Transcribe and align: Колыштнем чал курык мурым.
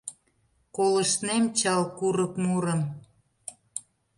Колыштнем 0.75 1.43
чал 1.59 1.83
курык 1.97 2.33
мурым. 2.43 2.81